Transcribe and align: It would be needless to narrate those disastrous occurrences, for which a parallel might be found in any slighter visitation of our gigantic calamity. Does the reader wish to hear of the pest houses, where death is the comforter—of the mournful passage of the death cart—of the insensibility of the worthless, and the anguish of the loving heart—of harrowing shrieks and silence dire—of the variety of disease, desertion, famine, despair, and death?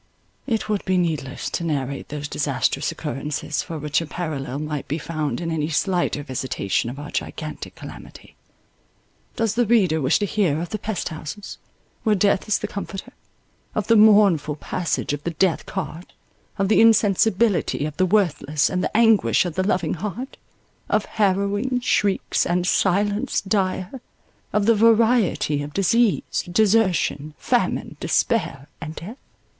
It 0.47 0.67
would 0.67 0.83
be 0.83 0.97
needless 0.97 1.47
to 1.51 1.63
narrate 1.63 2.09
those 2.09 2.27
disastrous 2.27 2.91
occurrences, 2.91 3.61
for 3.61 3.77
which 3.77 4.01
a 4.01 4.07
parallel 4.07 4.57
might 4.57 4.87
be 4.87 4.97
found 4.97 5.39
in 5.39 5.51
any 5.51 5.69
slighter 5.69 6.23
visitation 6.23 6.89
of 6.89 6.97
our 6.97 7.11
gigantic 7.11 7.75
calamity. 7.75 8.35
Does 9.35 9.53
the 9.53 9.67
reader 9.67 10.01
wish 10.01 10.17
to 10.17 10.25
hear 10.25 10.59
of 10.59 10.69
the 10.69 10.79
pest 10.79 11.09
houses, 11.09 11.59
where 12.01 12.15
death 12.15 12.47
is 12.47 12.57
the 12.57 12.67
comforter—of 12.67 13.85
the 13.85 13.95
mournful 13.95 14.55
passage 14.55 15.13
of 15.13 15.23
the 15.23 15.29
death 15.37 15.67
cart—of 15.67 16.67
the 16.67 16.81
insensibility 16.81 17.85
of 17.85 17.95
the 17.97 18.07
worthless, 18.07 18.71
and 18.71 18.83
the 18.83 18.97
anguish 18.97 19.45
of 19.45 19.53
the 19.53 19.61
loving 19.63 19.93
heart—of 19.93 21.05
harrowing 21.05 21.79
shrieks 21.79 22.43
and 22.47 22.65
silence 22.65 23.39
dire—of 23.41 24.65
the 24.65 24.73
variety 24.73 25.61
of 25.61 25.73
disease, 25.75 26.43
desertion, 26.51 27.35
famine, 27.37 27.97
despair, 27.99 28.67
and 28.81 28.95
death? 28.95 29.17